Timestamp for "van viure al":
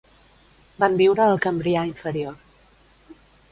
0.83-1.37